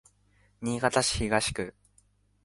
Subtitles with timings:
[0.63, 1.75] 新潟市東区